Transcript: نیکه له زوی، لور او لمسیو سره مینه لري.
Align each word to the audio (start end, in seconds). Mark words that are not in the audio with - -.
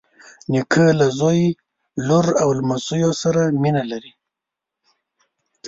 نیکه 0.51 0.85
له 0.99 1.07
زوی، 1.19 1.41
لور 2.07 2.25
او 2.41 2.49
لمسیو 2.57 3.11
سره 3.21 3.41
مینه 3.61 3.83
لري. 3.91 4.13